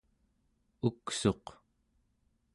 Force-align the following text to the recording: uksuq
uksuq 0.87 1.45